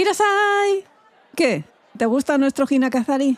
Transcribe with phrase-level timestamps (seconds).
[0.00, 0.84] ¡Irasai!
[1.36, 1.64] ¿Qué?
[1.98, 3.36] ¿Te gusta nuestro Hinakazari?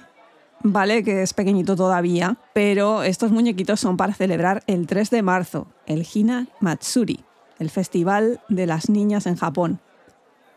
[0.62, 5.66] Vale, que es pequeñito todavía, pero estos muñequitos son para celebrar el 3 de marzo,
[5.86, 7.24] el Hina Matsuri,
[7.58, 9.80] el festival de las niñas en Japón.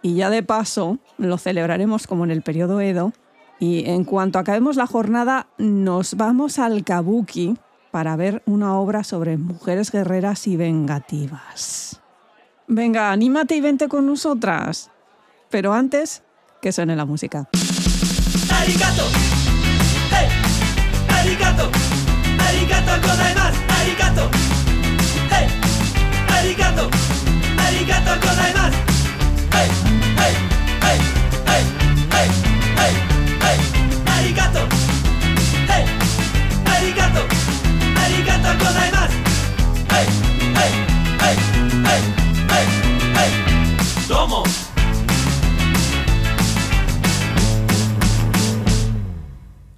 [0.03, 3.11] Y ya de paso lo celebraremos como en el periodo Edo.
[3.59, 7.57] Y en cuanto acabemos la jornada, nos vamos al Kabuki
[7.89, 11.99] para ver una obra sobre mujeres guerreras y vengativas.
[12.67, 14.91] Venga, anímate y vente con nosotras.
[15.49, 16.23] Pero antes,
[16.61, 17.49] que suene la música.
[18.51, 19.07] ¡Arigato!
[20.11, 20.27] ¡Hey!
[21.09, 21.69] ¡Arigato!
[22.39, 23.59] ¡Arigato gozaimasu!
[23.79, 24.29] ¡Arigato!
[25.31, 25.47] ¡Hey!
[26.29, 26.89] ¡Arigato!
[27.57, 28.77] ¡Arigato gozaimasu!
[29.51, 29.69] ¡Hey!
[30.17, 30.35] ¡Hey!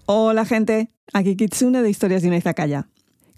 [0.10, 2.88] Hola gente, aquí Kitsune de Historias de una Izakaya.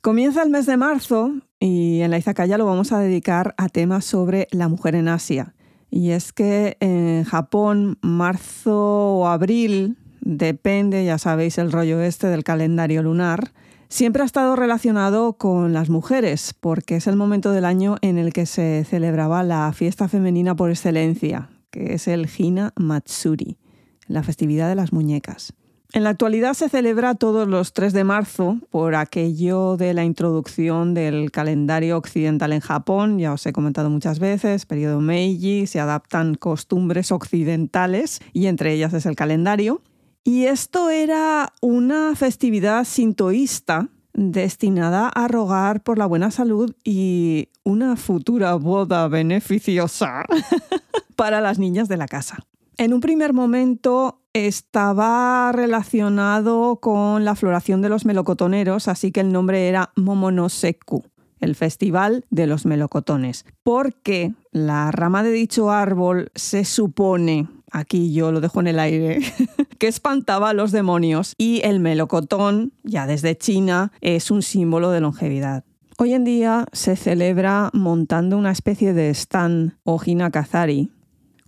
[0.02, 4.06] Comienza el mes de marzo y en la Izakaya lo vamos a dedicar a temas
[4.06, 5.56] sobre la mujer en Asia.
[5.90, 12.44] Y es que en Japón, marzo o abril, depende, ya sabéis, el rollo este del
[12.44, 13.52] calendario lunar,
[13.88, 18.32] siempre ha estado relacionado con las mujeres, porque es el momento del año en el
[18.32, 23.58] que se celebraba la fiesta femenina por excelencia, que es el Hina Matsuri,
[24.06, 25.56] la festividad de las muñecas.
[25.92, 30.94] En la actualidad se celebra todos los 3 de marzo por aquello de la introducción
[30.94, 36.36] del calendario occidental en Japón, ya os he comentado muchas veces, periodo Meiji, se adaptan
[36.36, 39.82] costumbres occidentales y entre ellas es el calendario.
[40.24, 47.96] Y esto era una festividad sintoísta destinada a rogar por la buena salud y una
[47.96, 50.24] futura boda beneficiosa
[51.16, 52.46] para las niñas de la casa.
[52.80, 59.34] En un primer momento estaba relacionado con la floración de los melocotoneros, así que el
[59.34, 61.04] nombre era Momonoseku,
[61.42, 68.32] el festival de los melocotones, porque la rama de dicho árbol se supone, aquí yo
[68.32, 69.20] lo dejo en el aire,
[69.78, 75.02] que espantaba a los demonios y el melocotón, ya desde China, es un símbolo de
[75.02, 75.66] longevidad.
[75.98, 80.94] Hoy en día se celebra montando una especie de stand o hinakazari,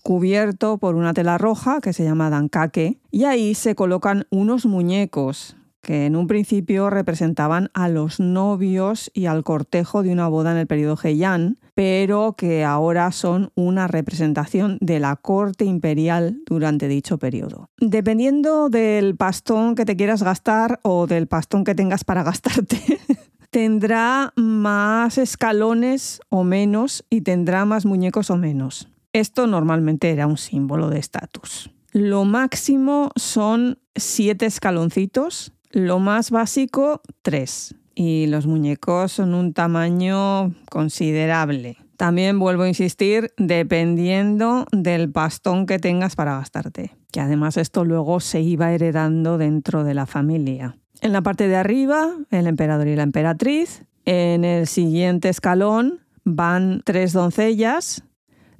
[0.01, 5.55] cubierto por una tela roja que se llama dankake, y ahí se colocan unos muñecos
[5.81, 10.57] que en un principio representaban a los novios y al cortejo de una boda en
[10.57, 17.17] el periodo Heian, pero que ahora son una representación de la corte imperial durante dicho
[17.17, 17.69] periodo.
[17.79, 22.79] Dependiendo del pastón que te quieras gastar o del pastón que tengas para gastarte,
[23.49, 28.90] tendrá más escalones o menos y tendrá más muñecos o menos.
[29.13, 31.71] Esto normalmente era un símbolo de estatus.
[31.91, 37.75] Lo máximo son siete escaloncitos, lo más básico tres.
[37.93, 41.77] Y los muñecos son un tamaño considerable.
[41.97, 46.95] También vuelvo a insistir, dependiendo del pastón que tengas para gastarte.
[47.11, 50.77] Que además esto luego se iba heredando dentro de la familia.
[51.01, 53.83] En la parte de arriba, el emperador y la emperatriz.
[54.05, 58.03] En el siguiente escalón van tres doncellas,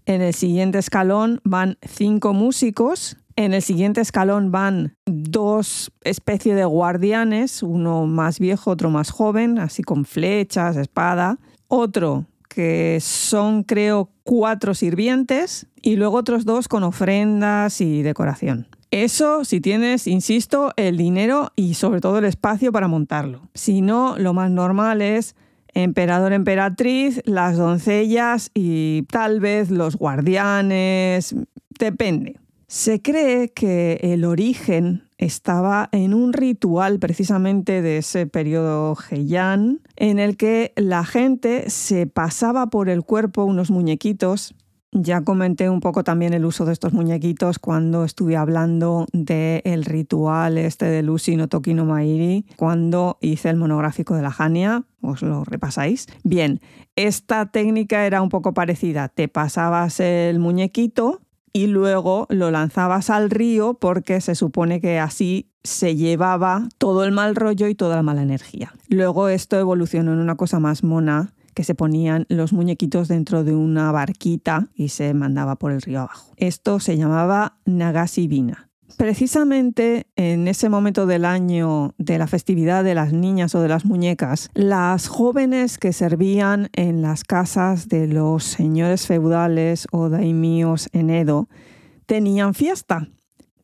[0.06, 3.18] en el siguiente escalón van cinco músicos.
[3.36, 9.58] En el siguiente escalón van dos especies de guardianes, uno más viejo, otro más joven,
[9.58, 11.40] así con flechas, espada.
[11.68, 18.68] Otro que son, creo, cuatro sirvientes y luego otros dos con ofrendas y decoración.
[18.92, 23.48] Eso si tienes, insisto, el dinero y sobre todo el espacio para montarlo.
[23.54, 25.36] Si no, lo más normal es
[25.74, 31.36] emperador, emperatriz, las doncellas y tal vez los guardianes,
[31.80, 32.40] depende.
[32.68, 40.20] Se cree que el origen estaba en un ritual precisamente de ese periodo Heian, en
[40.20, 44.56] el que la gente se pasaba por el cuerpo unos muñequitos
[44.92, 50.58] ya comenté un poco también el uso de estos muñequitos cuando estuve hablando del ritual
[50.58, 55.22] este de Lucy no Toki no Mairi, cuando hice el monográfico de la Jania, os
[55.22, 56.08] lo repasáis.
[56.24, 56.60] Bien,
[56.96, 61.22] esta técnica era un poco parecida, te pasabas el muñequito
[61.54, 67.12] y luego lo lanzabas al río porque se supone que así se llevaba todo el
[67.12, 68.74] mal rollo y toda la mala energía.
[68.90, 73.56] Luego esto evolucionó en una cosa más mona que se ponían los muñequitos dentro de
[73.56, 76.34] una barquita y se mandaba por el río abajo.
[76.38, 78.70] Esto se llamaba Nagasibina.
[78.98, 83.86] Precisamente en ese momento del año de la festividad de las niñas o de las
[83.86, 91.10] muñecas, las jóvenes que servían en las casas de los señores feudales o daimíos en
[91.10, 91.48] Edo
[92.06, 93.08] tenían fiesta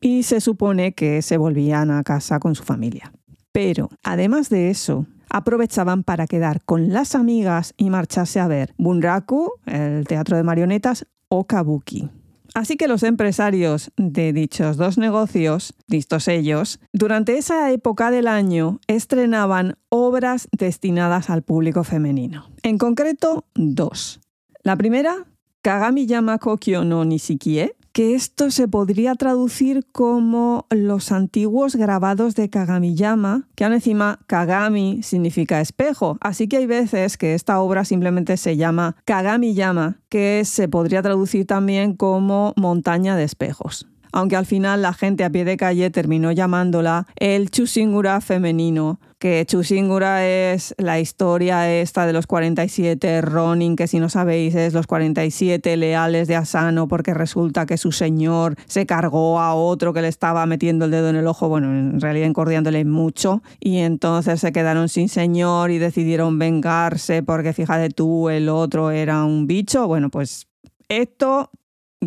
[0.01, 3.11] y se supone que se volvían a casa con su familia.
[3.51, 9.53] Pero, además de eso, aprovechaban para quedar con las amigas y marcharse a ver Bunraku,
[9.65, 12.09] el teatro de marionetas, o Kabuki.
[12.53, 18.79] Así que los empresarios de dichos dos negocios, listos ellos, durante esa época del año
[18.87, 22.49] estrenaban obras destinadas al público femenino.
[22.63, 24.21] En concreto, dos.
[24.63, 25.27] La primera,
[25.61, 32.47] Kagami Yama Kokyo no Nishikie, que esto se podría traducir como los antiguos grabados de
[32.47, 38.37] Kagamiyama, que aún encima Kagami significa espejo, así que hay veces que esta obra simplemente
[38.37, 44.81] se llama Kagamiyama, que se podría traducir también como montaña de espejos aunque al final
[44.81, 50.99] la gente a pie de calle terminó llamándola el Chusingura femenino, que Chusingura es la
[50.99, 56.35] historia esta de los 47 Ronin, que si no sabéis es los 47 leales de
[56.35, 60.91] Asano porque resulta que su señor se cargó a otro que le estaba metiendo el
[60.91, 65.69] dedo en el ojo, bueno, en realidad encordiándole mucho, y entonces se quedaron sin señor
[65.69, 70.47] y decidieron vengarse porque fíjate tú, el otro era un bicho, bueno, pues
[70.89, 71.51] esto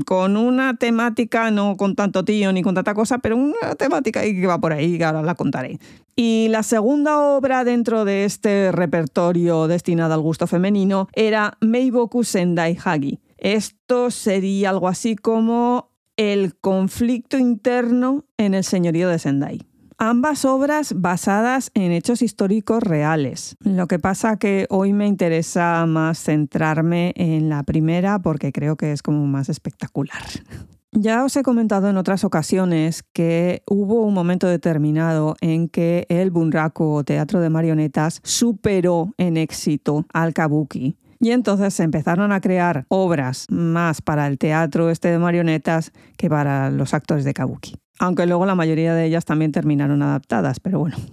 [0.07, 4.47] con una temática, no con tanto tío ni con tanta cosa, pero una temática que
[4.47, 5.79] va por ahí, que ahora la contaré.
[6.15, 12.77] Y la segunda obra dentro de este repertorio destinado al gusto femenino era Meiboku Sendai
[12.83, 13.19] Hagi.
[13.39, 19.70] Esto sería algo así como el conflicto interno en el señorío de Sendai
[20.01, 23.57] ambas obras basadas en hechos históricos reales.
[23.61, 28.93] Lo que pasa que hoy me interesa más centrarme en la primera porque creo que
[28.93, 30.23] es como más espectacular.
[30.93, 36.33] Ya os he comentado en otras ocasiones que hubo un momento determinado en que el
[36.33, 40.97] Bunraku o teatro de marionetas superó en éxito al kabuki.
[41.21, 46.29] Y entonces se empezaron a crear obras más para el teatro este de marionetas que
[46.29, 50.81] para los actores de kabuki aunque luego la mayoría de ellas también terminaron adaptadas, pero
[50.81, 50.97] bueno.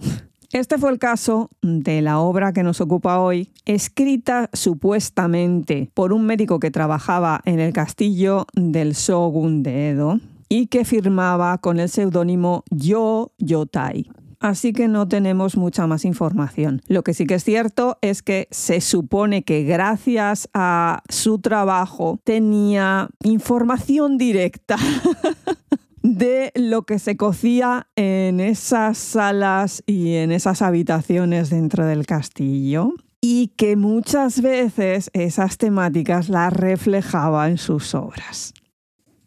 [0.50, 6.24] Este fue el caso de la obra que nos ocupa hoy, escrita supuestamente por un
[6.24, 11.90] médico que trabajaba en el castillo del Shogun de Edo y que firmaba con el
[11.90, 14.10] seudónimo Yo Yotai.
[14.40, 16.80] Así que no tenemos mucha más información.
[16.88, 22.20] Lo que sí que es cierto es que se supone que gracias a su trabajo
[22.24, 24.78] tenía información directa
[26.02, 32.94] de lo que se cocía en esas salas y en esas habitaciones dentro del castillo
[33.20, 38.54] y que muchas veces esas temáticas las reflejaba en sus obras.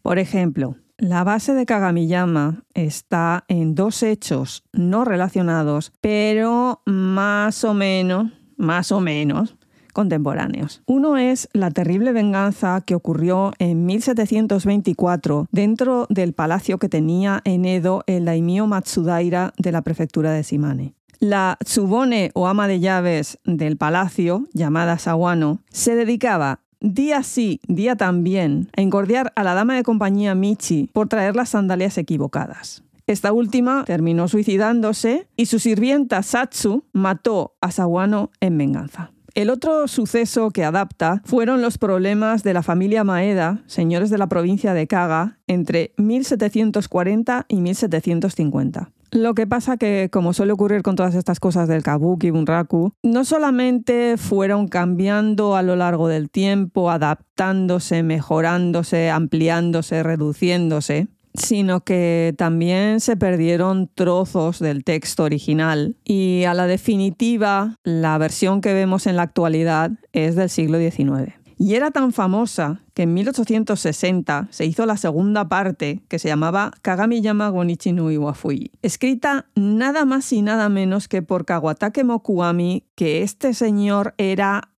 [0.02, 7.74] Por ejemplo, la base de Kagamiyama está en dos hechos no relacionados, pero más o
[7.74, 9.56] menos, más o menos,
[9.92, 10.82] contemporáneos.
[10.86, 17.64] Uno es la terrible venganza que ocurrió en 1724 dentro del palacio que tenía en
[17.64, 20.94] Edo el daimyo Matsudaira de la prefectura de Shimane.
[21.18, 27.94] La Tsubone o ama de llaves del palacio, llamada Sawano, se dedicaba día sí, día
[27.94, 32.82] también, a encordiar a la dama de compañía Michi por traer las sandalias equivocadas.
[33.06, 39.12] Esta última terminó suicidándose y su sirvienta Satsu mató a Sawano en venganza.
[39.34, 44.26] El otro suceso que adapta fueron los problemas de la familia Maeda, señores de la
[44.26, 48.90] provincia de Kaga, entre 1740 y 1750.
[49.10, 53.24] Lo que pasa que, como suele ocurrir con todas estas cosas del kabuki, bunraku, no
[53.24, 63.00] solamente fueron cambiando a lo largo del tiempo, adaptándose, mejorándose, ampliándose, reduciéndose, sino que también
[63.00, 69.16] se perdieron trozos del texto original y a la definitiva la versión que vemos en
[69.16, 71.34] la actualidad es del siglo XIX.
[71.58, 76.72] Y era tan famosa que en 1860 se hizo la segunda parte que se llamaba
[76.82, 83.22] Kagami-yama Gonichi no Iwafui, escrita nada más y nada menos que por Kawatake Mokuami, que
[83.22, 84.72] este señor era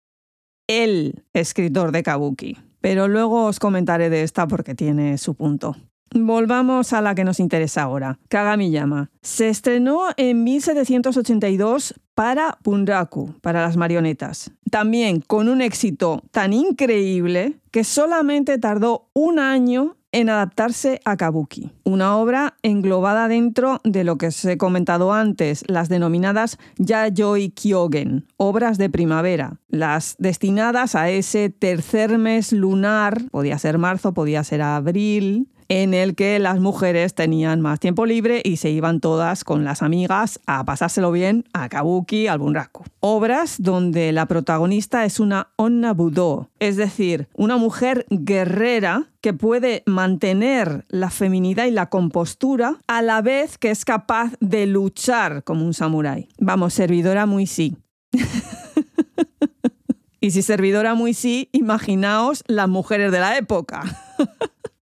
[0.67, 2.59] el escritor de Kabuki.
[2.83, 5.77] Pero luego os comentaré de esta porque tiene su punto.
[6.17, 9.11] Volvamos a la que nos interesa ahora, Kagamiyama.
[9.21, 14.53] Se estrenó en 1782 para Bunraku, para las marionetas.
[14.71, 21.73] También con un éxito tan increíble que solamente tardó un año en adaptarse a Kabuki,
[21.83, 28.29] una obra englobada dentro de lo que os he comentado antes, las denominadas Yayoi Kyogen,
[28.37, 34.63] obras de primavera, las destinadas a ese tercer mes lunar, podía ser marzo, podía ser
[34.63, 39.65] abril, en el que las mujeres tenían más tiempo libre y se iban todas con
[39.65, 42.85] las amigas a pasárselo bien a Kabuki, al Bunraku.
[43.01, 49.83] Obras donde la protagonista es una Onna Budo, es decir, una mujer guerrera que puede
[49.87, 55.65] mantener la feminidad y la compostura a la vez que es capaz de luchar como
[55.65, 56.29] un samurái.
[56.39, 57.77] Vamos, servidora muy sí.
[60.21, 63.83] y si servidora muy sí, imaginaos las mujeres de la época.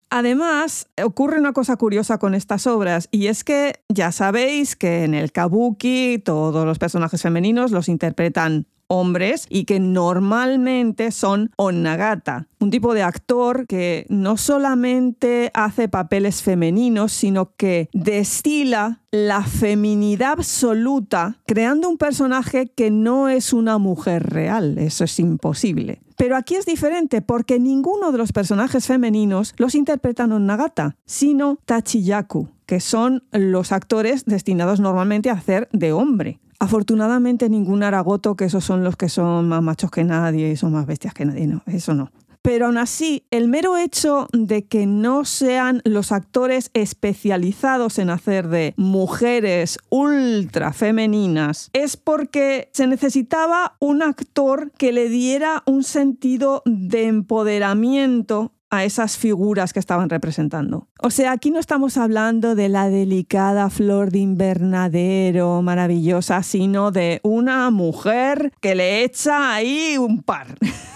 [0.10, 5.14] Además, ocurre una cosa curiosa con estas obras y es que ya sabéis que en
[5.14, 12.70] el kabuki todos los personajes femeninos los interpretan hombres y que normalmente son onnagata, un
[12.70, 21.38] tipo de actor que no solamente hace papeles femeninos, sino que destila la feminidad absoluta,
[21.46, 24.78] creando un personaje que no es una mujer real.
[24.78, 26.02] Eso es imposible.
[26.16, 32.50] Pero aquí es diferente porque ninguno de los personajes femeninos los interpretan onnagata, sino tachiyaku,
[32.66, 36.40] que son los actores destinados normalmente a hacer de hombre.
[36.60, 40.72] Afortunadamente ningún aragoto, que esos son los que son más machos que nadie y son
[40.72, 42.12] más bestias que nadie, no, eso no.
[42.46, 48.50] Pero aún así, el mero hecho de que no sean los actores especializados en hacer
[48.50, 56.62] de mujeres ultra femeninas es porque se necesitaba un actor que le diera un sentido
[56.68, 60.88] de empoderamiento a esas figuras que estaban representando.
[61.02, 67.22] O sea, aquí no estamos hablando de la delicada flor de invernadero maravillosa, sino de
[67.24, 70.56] una mujer que le echa ahí un par.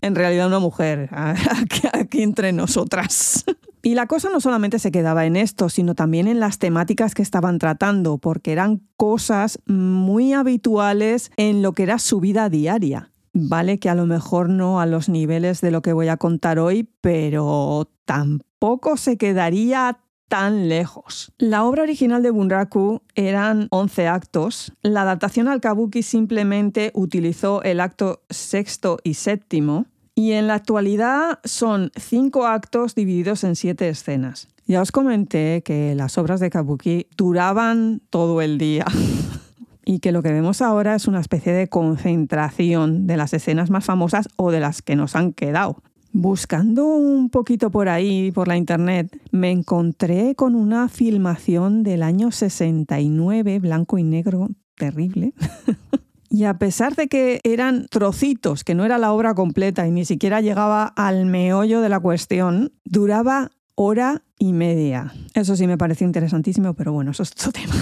[0.00, 1.08] en realidad una mujer,
[1.92, 3.44] aquí, entre nosotras.
[3.82, 7.22] Y la cosa no solamente se quedaba en esto, sino también en las temáticas que
[7.22, 13.12] estaban tratando, porque eran cosas muy habituales en lo que era su vida diaria.
[13.32, 16.58] Vale que a lo mejor no a los niveles de lo que voy a contar
[16.58, 21.32] hoy, pero tampoco se quedaría tan lejos.
[21.38, 24.72] La obra original de Bunraku eran 11 actos.
[24.82, 29.86] La adaptación al kabuki simplemente utilizó el acto sexto y séptimo.
[30.14, 34.48] Y en la actualidad son cinco actos divididos en siete escenas.
[34.66, 38.84] Ya os comenté que las obras de kabuki duraban todo el día.
[39.88, 43.86] y que lo que vemos ahora es una especie de concentración de las escenas más
[43.86, 45.82] famosas o de las que nos han quedado.
[46.12, 52.30] Buscando un poquito por ahí, por la internet, me encontré con una filmación del año
[52.30, 55.34] 69, blanco y negro, terrible.
[56.30, 60.04] Y a pesar de que eran trocitos, que no era la obra completa y ni
[60.04, 65.14] siquiera llegaba al meollo de la cuestión, duraba hora y media.
[65.34, 67.74] Eso sí me parece interesantísimo, pero bueno, eso es otro tema.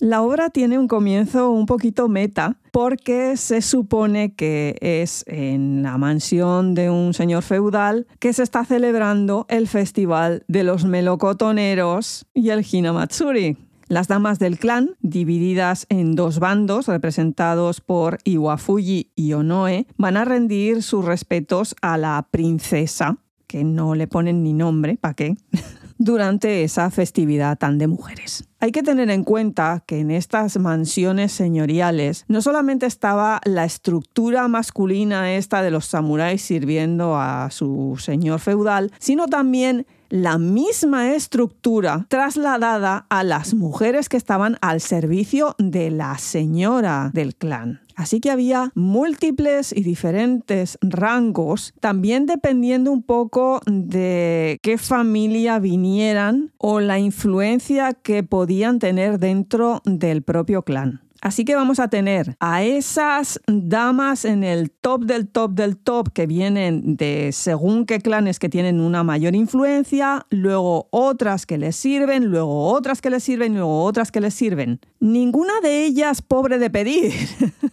[0.00, 5.98] La obra tiene un comienzo un poquito meta porque se supone que es en la
[5.98, 12.50] mansión de un señor feudal que se está celebrando el festival de los melocotoneros y
[12.50, 13.56] el Hinamatsuri.
[13.86, 20.24] Las damas del clan, divididas en dos bandos representados por Iwafuji y Onoe, van a
[20.24, 25.36] rendir sus respetos a la princesa, que no le ponen ni nombre, ¿para qué?
[26.04, 28.44] durante esa festividad tan de mujeres.
[28.60, 34.46] Hay que tener en cuenta que en estas mansiones señoriales no solamente estaba la estructura
[34.48, 42.06] masculina esta de los samuráis sirviendo a su señor feudal, sino también la misma estructura
[42.08, 47.83] trasladada a las mujeres que estaban al servicio de la señora del clan.
[47.94, 56.52] Así que había múltiples y diferentes rangos, también dependiendo un poco de qué familia vinieran
[56.58, 61.03] o la influencia que podían tener dentro del propio clan.
[61.24, 66.12] Así que vamos a tener a esas damas en el top del top del top
[66.12, 71.76] que vienen de según qué clanes que tienen una mayor influencia, luego otras que les
[71.76, 74.80] sirven, luego otras que les sirven, luego otras que les sirven.
[75.00, 77.14] Ninguna de ellas pobre de pedir.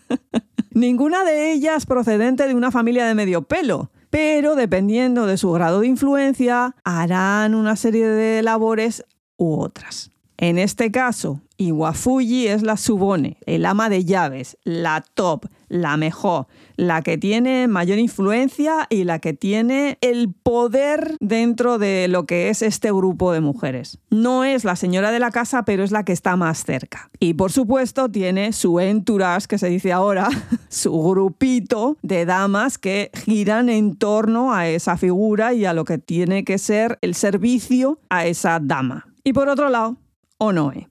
[0.72, 5.80] Ninguna de ellas procedente de una familia de medio pelo pero dependiendo de su grado
[5.80, 9.06] de influencia, harán una serie de labores
[9.38, 10.12] u otras.
[10.38, 16.48] En este caso, Iwafuji es la subone, el ama de llaves, la top, la mejor,
[16.76, 22.50] la que tiene mayor influencia y la que tiene el poder dentro de lo que
[22.50, 24.00] es este grupo de mujeres.
[24.10, 27.12] No es la señora de la casa, pero es la que está más cerca.
[27.20, 30.30] Y por supuesto tiene su entourage, que se dice ahora,
[30.70, 36.00] su grupito de damas que giran en torno a esa figura y a lo que
[36.00, 39.06] tiene que ser el servicio a esa dama.
[39.24, 39.98] Y por otro lado,
[40.40, 40.91] Onoe.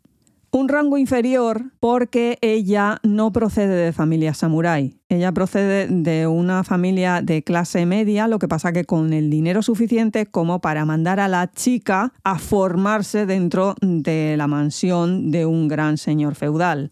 [0.52, 4.96] Un rango inferior porque ella no procede de familia samurái.
[5.08, 9.62] Ella procede de una familia de clase media, lo que pasa que con el dinero
[9.62, 15.68] suficiente como para mandar a la chica a formarse dentro de la mansión de un
[15.68, 16.90] gran señor feudal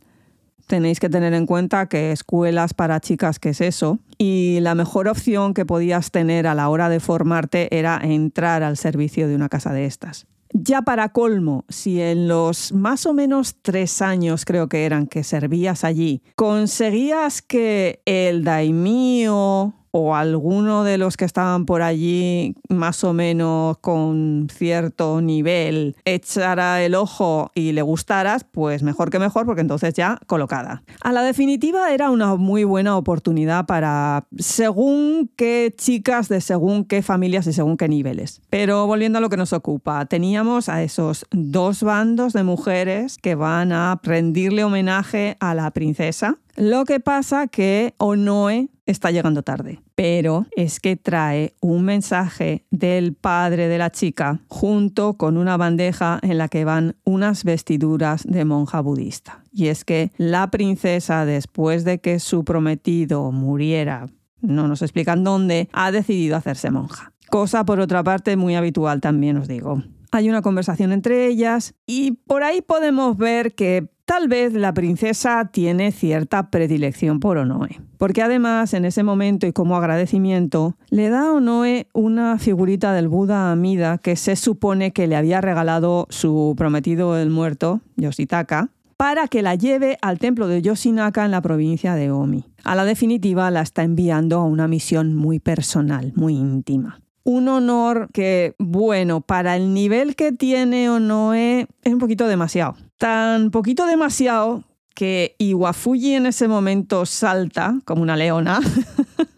[0.69, 3.99] tenéis que tener en cuenta que escuelas para chicas, ¿qué es eso?
[4.19, 8.77] Y la mejor opción que podías tener a la hora de formarte era entrar al
[8.77, 10.27] servicio de una casa de estas.
[10.53, 15.23] Ya para colmo, si en los más o menos tres años creo que eran que
[15.23, 23.03] servías allí, conseguías que el daimío o alguno de los que estaban por allí más
[23.03, 29.45] o menos con cierto nivel echara el ojo y le gustaras, pues mejor que mejor
[29.45, 30.83] porque entonces ya colocada.
[31.01, 37.03] A la definitiva era una muy buena oportunidad para según qué chicas de según qué
[37.03, 38.41] familias y según qué niveles.
[38.51, 43.35] Pero volviendo a lo que nos ocupa, teníamos a esos dos bandos de mujeres que
[43.35, 49.81] van a rendirle homenaje a la princesa lo que pasa que Onoe está llegando tarde,
[49.95, 56.19] pero es que trae un mensaje del padre de la chica junto con una bandeja
[56.23, 59.43] en la que van unas vestiduras de monja budista.
[59.53, 64.09] Y es que la princesa, después de que su prometido muriera,
[64.41, 67.13] no nos explican dónde, ha decidido hacerse monja.
[67.29, 69.83] Cosa por otra parte muy habitual también os digo.
[70.11, 75.51] Hay una conversación entre ellas y por ahí podemos ver que Tal vez la princesa
[75.53, 81.29] tiene cierta predilección por Onoe, porque además en ese momento y como agradecimiento le da
[81.29, 86.55] a Onoe una figurita del Buda Amida que se supone que le había regalado su
[86.57, 91.95] prometido el muerto, Yoshitaka, para que la lleve al templo de Yoshinaka en la provincia
[91.95, 92.47] de Omi.
[92.65, 98.09] A la definitiva la está enviando a una misión muy personal, muy íntima un honor
[98.15, 102.75] que, bueno, para el nivel que tiene Onoe es un poquito demasiado.
[102.97, 108.61] Tan poquito demasiado que Iwafuji en ese momento salta como una leona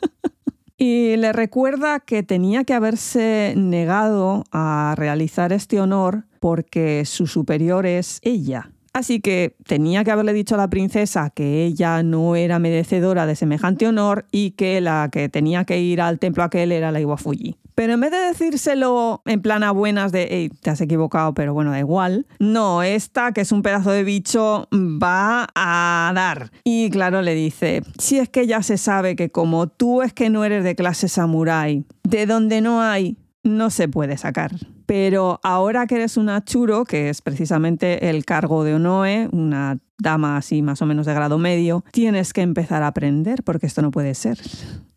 [0.78, 7.86] y le recuerda que tenía que haberse negado a realizar este honor porque su superior
[7.86, 8.70] es ella.
[8.92, 13.34] Así que tenía que haberle dicho a la princesa que ella no era merecedora de
[13.34, 17.56] semejante honor y que la que tenía que ir al templo aquel era la Iwafuji.
[17.80, 21.54] Pero en vez de decírselo en plan a buenas de, hey, te has equivocado, pero
[21.54, 26.50] bueno, da igual, no, esta, que es un pedazo de bicho, va a dar.
[26.62, 30.28] Y claro, le dice, si es que ya se sabe que como tú es que
[30.28, 34.50] no eres de clase samurái, de donde no hay, no se puede sacar.
[34.84, 40.36] Pero ahora que eres una churo, que es precisamente el cargo de Onoe, una dama
[40.36, 43.90] así más o menos de grado medio, tienes que empezar a aprender porque esto no
[43.90, 44.38] puede ser.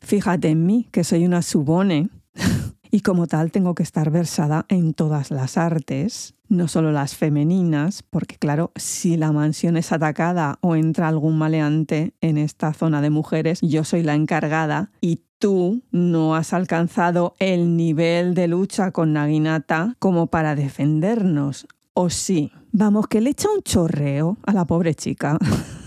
[0.02, 2.10] Fíjate en mí, que soy una subone.
[2.92, 8.04] y como tal tengo que estar versada en todas las artes, no solo las femeninas,
[8.04, 13.10] porque claro, si la mansión es atacada o entra algún maleante en esta zona de
[13.10, 19.14] mujeres, yo soy la encargada y tú no has alcanzado el nivel de lucha con
[19.14, 21.68] Naginata como para defendernos.
[21.94, 22.52] ¿O sí?
[22.72, 25.38] Vamos, que le echa un chorreo a la pobre chica.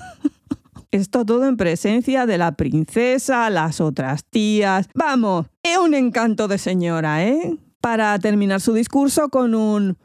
[0.90, 4.88] Esto todo en presencia de la princesa, las otras tías.
[4.94, 7.58] Vamos, es un encanto de señora, ¿eh?
[7.80, 9.96] Para terminar su discurso con un...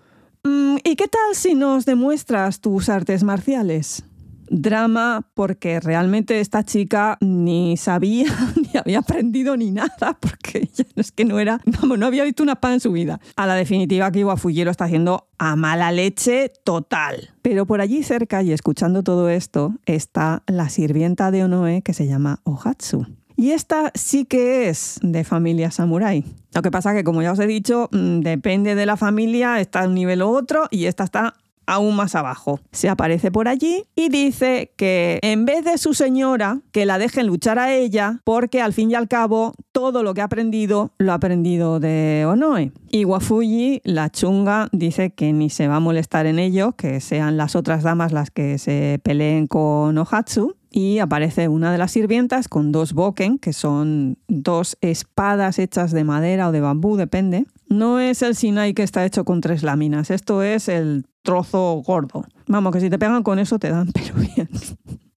[0.44, 4.04] Mm, ¿Y qué tal si nos demuestras tus artes marciales?
[4.52, 11.12] Drama porque realmente esta chica ni sabía ni había aprendido ni nada porque ella es
[11.12, 13.20] que no era, vamos, no había visto una pan en su vida.
[13.36, 17.32] A la definitiva que Iwafuyero está haciendo a mala leche total.
[17.42, 22.08] Pero por allí cerca y escuchando todo esto está la sirvienta de Onoe que se
[22.08, 23.08] llama Ohatsu.
[23.42, 26.26] Y esta sí que es de familia samurái.
[26.54, 29.82] Lo que pasa que, como ya os he dicho, mm, depende de la familia, está
[29.82, 31.34] a un nivel u otro y esta está
[31.66, 32.60] aún más abajo.
[32.72, 37.28] Se aparece por allí y dice que en vez de su señora, que la dejen
[37.28, 41.12] luchar a ella, porque al fin y al cabo todo lo que ha aprendido lo
[41.12, 42.72] ha aprendido de Onoe.
[42.90, 47.38] Y Wafuji, la chunga, dice que ni se va a molestar en ello, que sean
[47.38, 52.48] las otras damas las que se peleen con Ohatsu, y aparece una de las sirvientas
[52.48, 57.46] con dos boken, que son dos espadas hechas de madera o de bambú, depende.
[57.68, 62.26] No es el Sinai que está hecho con tres láminas, esto es el trozo gordo.
[62.48, 64.50] Vamos, que si te pegan con eso te dan, pero bien.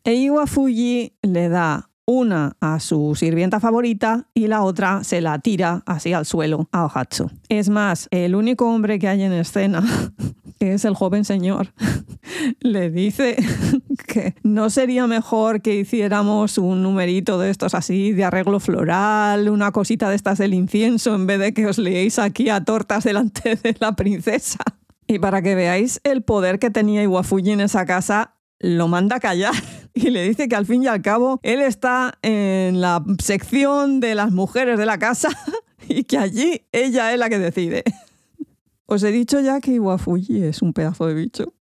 [0.03, 5.83] Eiwa Fuji le da una a su sirvienta favorita y la otra se la tira
[5.87, 7.31] así al suelo a Ohatsu.
[7.49, 9.83] Es más, el único hombre que hay en escena,
[10.59, 11.73] que es el joven señor,
[12.61, 13.37] le dice
[14.07, 19.73] que no sería mejor que hiciéramos un numerito de estos así, de arreglo floral, una
[19.73, 23.57] cosita de estas del incienso, en vez de que os leéis aquí a tortas delante
[23.57, 24.61] de la princesa.
[25.07, 29.21] Y para que veáis el poder que tenía Iwafuji en esa casa, lo manda a
[29.21, 29.55] callar.
[29.95, 34.15] y le dice que al fin y al cabo él está en la sección de
[34.15, 35.29] las mujeres de la casa
[35.89, 37.85] y que allí ella es la que decide.
[38.87, 41.55] Os he dicho ya que Iwafuji es un pedazo de bicho.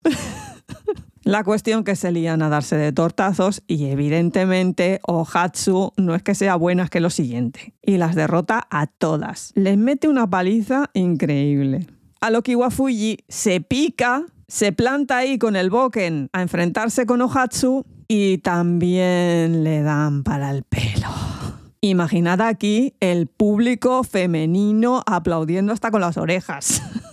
[1.24, 6.34] La cuestión que se lían a darse de tortazos y evidentemente Ohatsu no es que
[6.34, 7.74] sea buena, es que lo siguiente.
[7.80, 9.52] Y las derrota a todas.
[9.54, 11.86] Les mete una paliza increíble.
[12.20, 17.22] A lo que Iwafuji se pica, se planta ahí con el Boken a enfrentarse con
[17.22, 21.08] Ohatsu y también le dan para el pelo.
[21.80, 26.82] Imaginad aquí el público femenino aplaudiendo hasta con las orejas.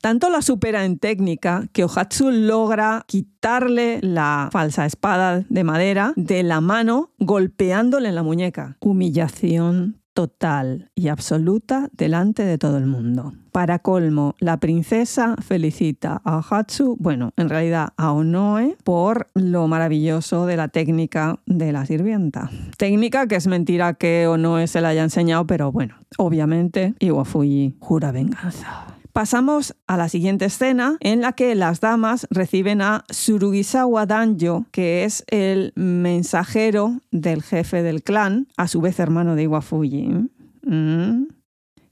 [0.00, 6.42] Tanto la supera en técnica que Ohatsu logra quitarle la falsa espada de madera de
[6.42, 8.76] la mano golpeándole en la muñeca.
[8.80, 13.34] Humillación total y absoluta delante de todo el mundo.
[13.52, 20.46] Para colmo, la princesa felicita a Ohatsu, bueno, en realidad a Onoe, por lo maravilloso
[20.46, 22.50] de la técnica de la sirvienta.
[22.76, 28.10] Técnica que es mentira que Onoe se la haya enseñado, pero bueno, obviamente Iwafuji jura
[28.10, 28.97] venganza.
[29.18, 35.02] Pasamos a la siguiente escena en la que las damas reciben a Surugisawa Danjo, que
[35.02, 40.28] es el mensajero del jefe del clan, a su vez hermano de Iwafuji.
[40.62, 41.37] Mm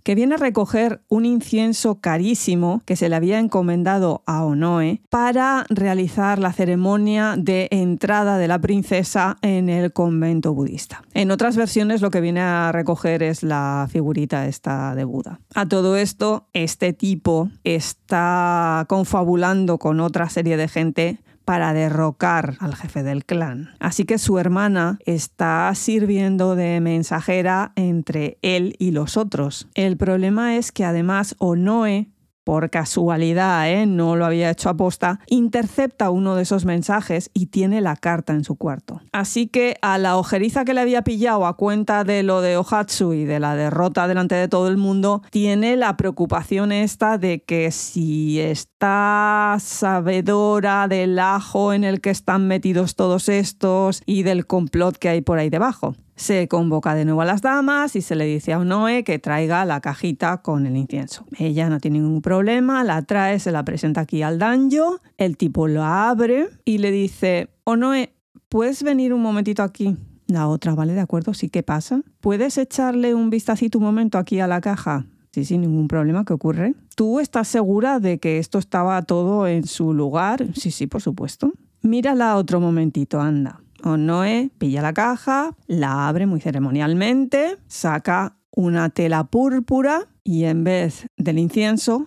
[0.06, 5.66] que viene a recoger un incienso carísimo que se le había encomendado a Onoe para
[5.68, 11.02] realizar la ceremonia de entrada de la princesa en el convento budista.
[11.12, 15.40] En otras versiones lo que viene a recoger es la figurita esta de Buda.
[15.56, 22.74] A todo esto, este tipo está confabulando con otra serie de gente para derrocar al
[22.74, 23.70] jefe del clan.
[23.78, 29.68] Así que su hermana está sirviendo de mensajera entre él y los otros.
[29.74, 32.10] El problema es que además Onoe
[32.46, 33.86] por casualidad, ¿eh?
[33.86, 38.44] no lo había hecho aposta, intercepta uno de esos mensajes y tiene la carta en
[38.44, 39.00] su cuarto.
[39.10, 43.14] Así que a la ojeriza que le había pillado a cuenta de lo de Ohatsu
[43.14, 47.72] y de la derrota delante de todo el mundo, tiene la preocupación esta de que
[47.72, 54.98] si está sabedora del ajo en el que están metidos todos estos y del complot
[54.98, 55.96] que hay por ahí debajo.
[56.16, 59.66] Se convoca de nuevo a las damas y se le dice a Onoe que traiga
[59.66, 61.26] la cajita con el incienso.
[61.38, 65.68] Ella no tiene ningún problema, la trae, se la presenta aquí al danjo, el tipo
[65.68, 68.14] lo abre y le dice, Onoe,
[68.48, 69.94] ¿puedes venir un momentito aquí?
[70.26, 72.00] La otra, vale, de acuerdo, sí, ¿qué pasa?
[72.20, 75.04] ¿Puedes echarle un vistacito un momento aquí a la caja?
[75.32, 76.74] Sí, sin ningún problema, ¿qué ocurre?
[76.96, 80.46] ¿Tú estás segura de que esto estaba todo en su lugar?
[80.54, 81.52] Sí, sí, por supuesto.
[81.82, 83.60] Mírala otro momentito, anda.
[83.82, 91.06] Onoe pilla la caja, la abre muy ceremonialmente, saca una tela púrpura y en vez
[91.16, 92.06] del incienso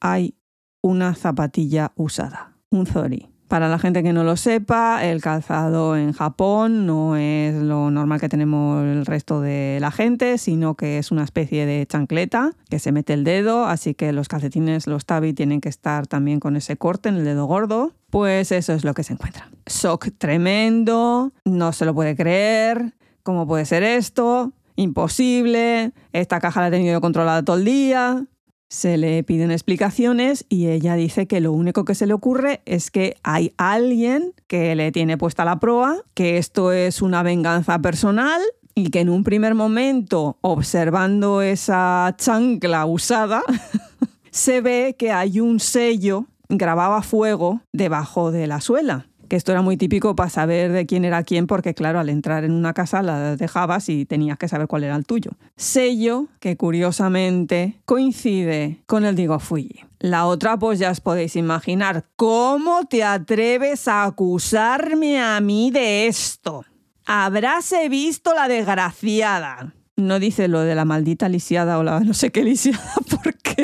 [0.00, 0.36] hay
[0.82, 3.37] una zapatilla usada, un zori.
[3.48, 8.20] Para la gente que no lo sepa, el calzado en Japón no es lo normal
[8.20, 12.78] que tenemos el resto de la gente, sino que es una especie de chancleta que
[12.78, 16.56] se mete el dedo, así que los calcetines, los tabi, tienen que estar también con
[16.56, 17.94] ese corte en el dedo gordo.
[18.10, 19.48] Pues eso es lo que se encuentra.
[19.66, 24.52] Shock tremendo, no se lo puede creer, ¿cómo puede ser esto?
[24.76, 28.26] Imposible, esta caja la he tenido controlada todo el día.
[28.68, 32.90] Se le piden explicaciones y ella dice que lo único que se le ocurre es
[32.90, 38.42] que hay alguien que le tiene puesta la proa, que esto es una venganza personal
[38.74, 43.42] y que en un primer momento, observando esa chancla usada,
[44.30, 49.52] se ve que hay un sello grabado a fuego debajo de la suela que esto
[49.52, 52.74] era muy típico para saber de quién era quién, porque claro, al entrar en una
[52.74, 55.32] casa la dejabas y tenías que saber cuál era el tuyo.
[55.56, 59.80] Sello que curiosamente coincide con el Digo Fui.
[60.00, 66.06] La otra, pues ya os podéis imaginar, ¿cómo te atreves a acusarme a mí de
[66.06, 66.64] esto?
[67.04, 69.74] Habráse visto la desgraciada.
[69.96, 73.57] No dice lo de la maldita lisiada o la no sé qué lisiada porque.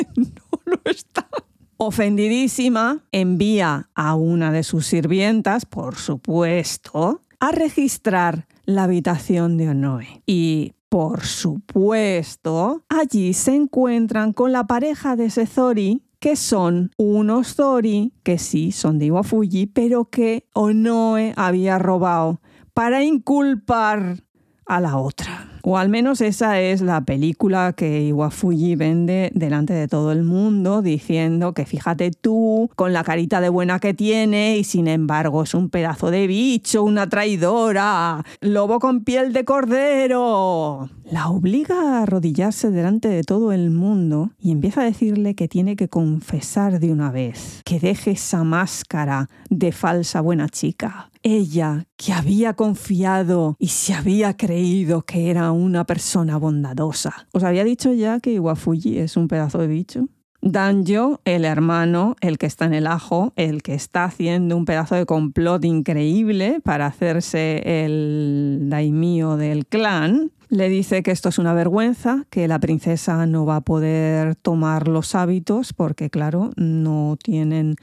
[1.77, 10.21] Ofendidísima, envía a una de sus sirvientas, por supuesto, a registrar la habitación de Onoe.
[10.25, 18.13] Y, por supuesto, allí se encuentran con la pareja de Sezori, que son unos Zori
[18.23, 22.41] que sí son de Iwafuji, pero que Onoe había robado
[22.73, 24.23] para inculpar
[24.65, 25.54] a la otra.
[25.67, 30.83] O al menos esa es la película que Iwafuji vende delante de todo el mundo,
[30.83, 35.55] diciendo que fíjate tú, con la carita de buena que tiene, y sin embargo es
[35.55, 40.87] un pedazo de bicho, una traidora, lobo con piel de cordero.
[41.09, 45.75] La obliga a arrodillarse delante de todo el mundo y empieza a decirle que tiene
[45.75, 51.09] que confesar de una vez, que deje esa máscara de falsa buena chica.
[51.21, 57.27] Ella, que había confiado y se había creído que era una persona bondadosa.
[57.31, 60.07] ¿Os había dicho ya que Iwafuji es un pedazo de bicho?
[60.41, 64.93] Danjo, el hermano, el que está en el ajo, el que está haciendo un pedazo
[64.93, 71.53] de complot increíble para hacerse el daimio del clan, le dice que esto es una
[71.53, 77.75] vergüenza, que la princesa no va a poder tomar los hábitos porque, claro, no tienen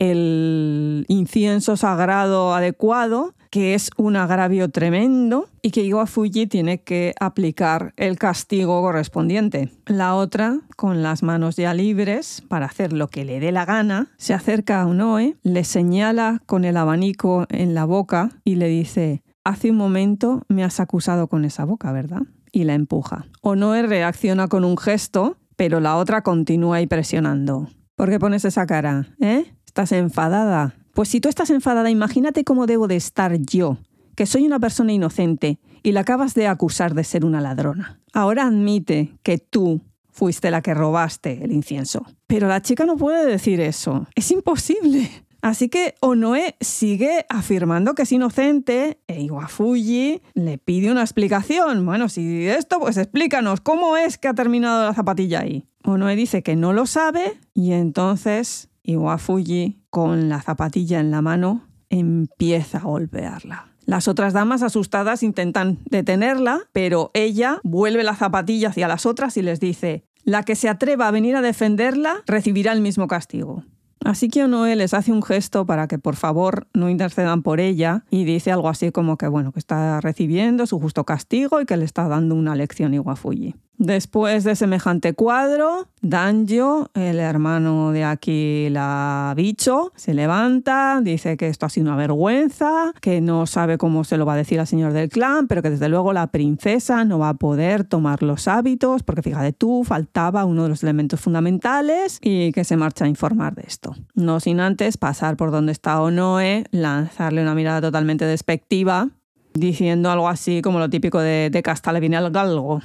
[0.00, 7.92] el incienso sagrado adecuado, que es un agravio tremendo y que Iwafuji tiene que aplicar
[7.96, 9.70] el castigo correspondiente.
[9.86, 14.08] La otra, con las manos ya libres para hacer lo que le dé la gana,
[14.16, 19.22] se acerca a Unoe, le señala con el abanico en la boca y le dice,
[19.44, 22.22] hace un momento me has acusado con esa boca, ¿verdad?
[22.52, 23.26] Y la empuja.
[23.42, 27.68] Onoe reacciona con un gesto, pero la otra continúa ahí presionando.
[28.00, 29.08] ¿Por qué pones esa cara?
[29.20, 29.44] ¿Eh?
[29.70, 30.74] ¿Estás enfadada?
[30.94, 33.78] Pues si tú estás enfadada, imagínate cómo debo de estar yo,
[34.16, 38.00] que soy una persona inocente y la acabas de acusar de ser una ladrona.
[38.12, 39.80] Ahora admite que tú
[40.10, 42.04] fuiste la que robaste el incienso.
[42.26, 44.08] Pero la chica no puede decir eso.
[44.16, 45.08] Es imposible.
[45.40, 51.86] Así que Onoe sigue afirmando que es inocente e Iwafuji le pide una explicación.
[51.86, 55.68] Bueno, si esto, pues explícanos, ¿cómo es que ha terminado la zapatilla ahí?
[55.84, 61.66] Onoe dice que no lo sabe y entonces Iwafuji, con la zapatilla en la mano,
[61.88, 63.66] empieza a golpearla.
[63.86, 69.42] Las otras damas asustadas intentan detenerla, pero ella vuelve la zapatilla hacia las otras y
[69.42, 73.64] les dice, la que se atreva a venir a defenderla recibirá el mismo castigo.
[74.04, 78.04] Así que Onoe les hace un gesto para que por favor no intercedan por ella
[78.10, 81.76] y dice algo así como que bueno, que está recibiendo su justo castigo y que
[81.76, 83.56] le está dando una lección Iwafuji.
[83.80, 91.64] Después de semejante cuadro, Danjo, el hermano de Aquila Bicho, se levanta, dice que esto
[91.64, 94.92] ha sido una vergüenza, que no sabe cómo se lo va a decir al señor
[94.92, 99.02] del clan, pero que desde luego la princesa no va a poder tomar los hábitos,
[99.02, 103.54] porque fíjate tú, faltaba uno de los elementos fundamentales y que se marcha a informar
[103.54, 103.96] de esto.
[104.14, 109.08] No sin antes pasar por donde está Onoe, lanzarle una mirada totalmente despectiva,
[109.54, 112.82] diciendo algo así como lo típico de, de al galgo.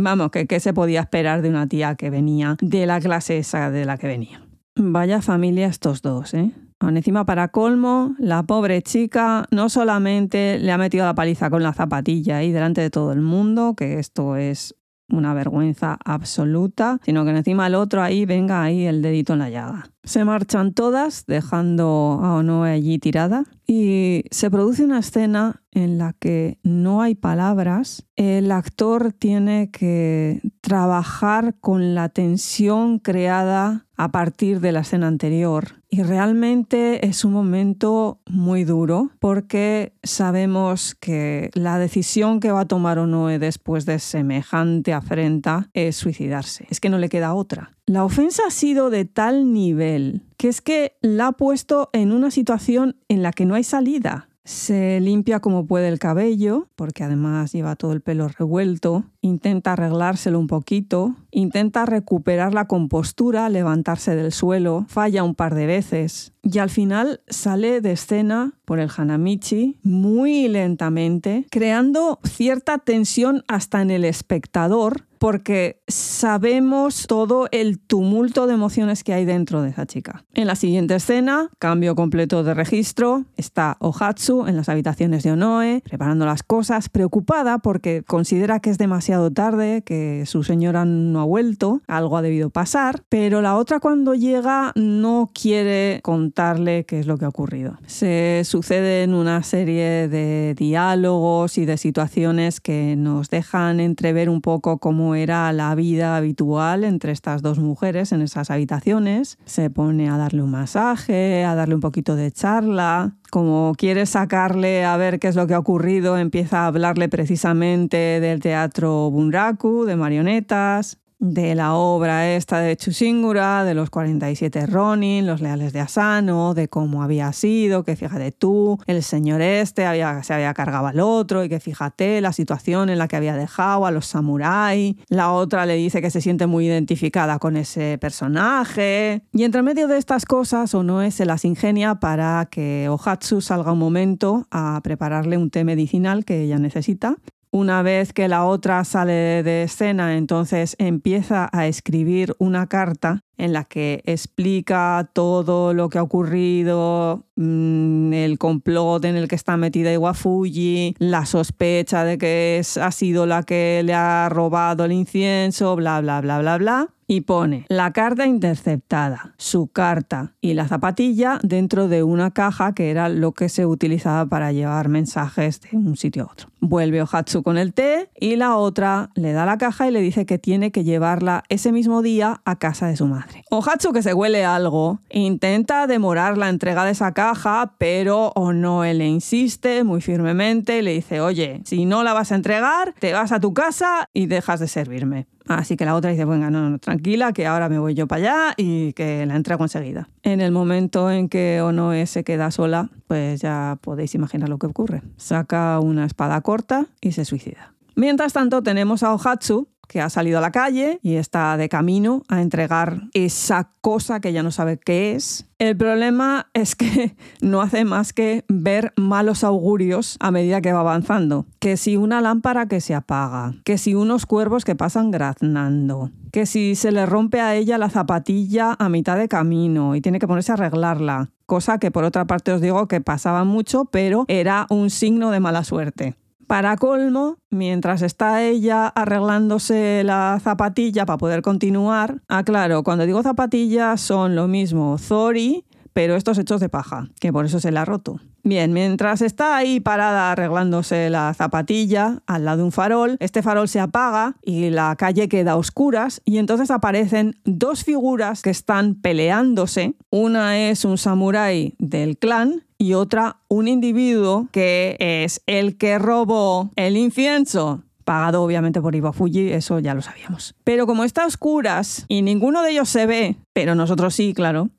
[0.00, 3.72] Vamos, que qué se podía esperar de una tía que venía de la clase esa
[3.72, 4.40] de la que venía.
[4.76, 6.52] Vaya familia estos dos, ¿eh?
[6.78, 11.64] Aún encima, para colmo, la pobre chica no solamente le ha metido la paliza con
[11.64, 14.76] la zapatilla ahí delante de todo el mundo, que esto es
[15.10, 19.50] una vergüenza absoluta, sino que encima el otro ahí venga ahí el dedito en la
[19.50, 19.90] llaga.
[20.04, 26.14] Se marchan todas, dejando a Onoe allí tirada, y se produce una escena en la
[26.14, 28.06] que no hay palabras.
[28.16, 35.82] El actor tiene que trabajar con la tensión creada a partir de la escena anterior.
[35.90, 42.68] Y realmente es un momento muy duro porque sabemos que la decisión que va a
[42.68, 46.66] tomar Onoe después de semejante afrenta es suicidarse.
[46.70, 47.72] Es que no le queda otra.
[47.86, 52.30] La ofensa ha sido de tal nivel que es que la ha puesto en una
[52.30, 54.28] situación en la que no hay salida.
[54.44, 60.38] Se limpia como puede el cabello, porque además lleva todo el pelo revuelto, intenta arreglárselo
[60.38, 66.32] un poquito, intenta recuperar la compostura, levantarse del suelo, falla un par de veces.
[66.42, 73.82] Y al final sale de escena por el Hanamichi muy lentamente, creando cierta tensión hasta
[73.82, 79.86] en el espectador porque sabemos todo el tumulto de emociones que hay dentro de esa
[79.86, 80.24] chica.
[80.32, 85.82] En la siguiente escena, cambio completo de registro, está Ohatsu en las habitaciones de Onoe,
[85.84, 91.24] preparando las cosas, preocupada porque considera que es demasiado tarde, que su señora no ha
[91.24, 97.06] vuelto, algo ha debido pasar, pero la otra cuando llega no quiere contarle qué es
[97.06, 97.78] lo que ha ocurrido.
[97.86, 104.78] Se suceden una serie de diálogos y de situaciones que nos dejan entrever un poco
[104.78, 109.38] cómo era la vida habitual entre estas dos mujeres en esas habitaciones.
[109.44, 113.16] Se pone a darle un masaje, a darle un poquito de charla.
[113.30, 118.20] Como quiere sacarle a ver qué es lo que ha ocurrido, empieza a hablarle precisamente
[118.20, 120.98] del teatro Bunraku, de marionetas.
[121.18, 126.68] De la obra esta de Chushingura, de los 47 Ronin, los leales de Asano, de
[126.68, 131.44] cómo había sido, que fíjate tú, el señor este había, se había cargado al otro
[131.44, 134.96] y que fíjate la situación en la que había dejado a los samuráis.
[135.08, 139.22] La otra le dice que se siente muy identificada con ese personaje.
[139.32, 143.78] Y entre medio de estas cosas, Onoe se las ingenia para que Ohatsu salga un
[143.78, 147.16] momento a prepararle un té medicinal que ella necesita
[147.50, 153.52] una vez que la otra sale de escena, entonces empieza a escribir una carta en
[153.52, 159.56] la que explica todo lo que ha ocurrido, mm, el complot en el que está
[159.56, 164.92] metida Iwafuji, la sospecha de que es, ha sido la que le ha robado el
[164.92, 170.68] incienso, bla, bla, bla, bla, bla y pone la carta interceptada, su carta y la
[170.68, 175.76] zapatilla dentro de una caja que era lo que se utilizaba para llevar mensajes de
[175.76, 176.48] un sitio a otro.
[176.60, 180.26] Vuelve Ohatsu con el té y la otra le da la caja y le dice
[180.26, 183.27] que tiene que llevarla ese mismo día a casa de su madre.
[183.50, 189.06] Ohatsu, que se huele algo, intenta demorar la entrega de esa caja, pero Onoe le
[189.06, 193.32] insiste muy firmemente y le dice, oye, si no la vas a entregar, te vas
[193.32, 195.26] a tu casa y dejas de servirme.
[195.46, 198.20] Así que la otra dice, venga, no, no, tranquila, que ahora me voy yo para
[198.20, 200.08] allá y que la entrego enseguida.
[200.22, 204.66] En el momento en que Onoe se queda sola, pues ya podéis imaginar lo que
[204.66, 205.02] ocurre.
[205.16, 207.72] Saca una espada corta y se suicida.
[207.94, 212.22] Mientras tanto tenemos a Ohatsu, que ha salido a la calle y está de camino
[212.28, 215.46] a entregar esa cosa que ya no sabe qué es.
[215.58, 220.80] El problema es que no hace más que ver malos augurios a medida que va
[220.80, 221.46] avanzando.
[221.58, 226.46] Que si una lámpara que se apaga, que si unos cuervos que pasan graznando, que
[226.46, 230.28] si se le rompe a ella la zapatilla a mitad de camino y tiene que
[230.28, 231.30] ponerse a arreglarla.
[231.46, 235.40] Cosa que por otra parte os digo que pasaba mucho, pero era un signo de
[235.40, 236.14] mala suerte.
[236.48, 243.22] Para colmo, mientras está ella arreglándose la zapatilla para poder continuar, ah, claro, cuando digo
[243.22, 245.66] zapatillas son lo mismo Zori,
[245.98, 248.20] pero estos hechos de paja, que por eso se la ha roto.
[248.44, 253.68] Bien, mientras está ahí parada arreglándose la zapatilla al lado de un farol, este farol
[253.68, 258.94] se apaga y la calle queda a oscuras y entonces aparecen dos figuras que están
[258.94, 259.96] peleándose.
[260.08, 266.70] Una es un samurái del clan y otra un individuo que es el que robó
[266.76, 270.54] el incienso pagado obviamente por Iwafuji, eso ya lo sabíamos.
[270.64, 274.70] Pero como está a oscuras y ninguno de ellos se ve, pero nosotros sí, claro,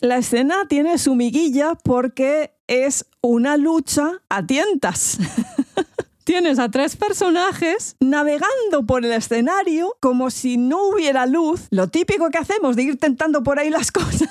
[0.00, 5.18] la escena tiene su miguilla porque es una lucha a tientas.
[6.24, 12.30] Tienes a tres personajes navegando por el escenario como si no hubiera luz, lo típico
[12.30, 14.30] que hacemos de ir tentando por ahí las cosas.